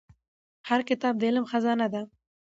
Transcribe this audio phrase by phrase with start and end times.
[0.69, 2.01] هر کتاب د علم خزانه ده.